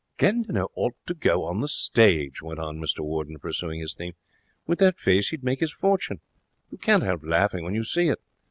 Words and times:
'Gandinot 0.17 0.71
ought 0.75 0.95
to 1.05 1.13
go 1.13 1.43
on 1.43 1.59
the 1.59 1.67
stage,' 1.67 2.41
went 2.41 2.59
on 2.59 2.79
Mr 2.79 3.01
Warden, 3.01 3.37
pursuing 3.37 3.79
his 3.81 3.93
theme. 3.93 4.13
'With 4.65 4.79
that 4.79 4.97
face 4.97 5.29
he 5.29 5.35
would 5.35 5.43
make 5.43 5.59
his 5.59 5.71
fortune. 5.73 6.21
You 6.71 6.79
can't 6.79 7.03
help 7.03 7.21
laughing 7.23 7.63
when 7.63 7.75
you 7.75 7.83
see 7.83 8.07
it. 8.07 8.19